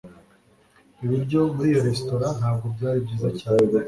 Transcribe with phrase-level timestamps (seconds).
[1.03, 3.65] Ibiryo muri iyo resitora ntabwo byari byiza cyane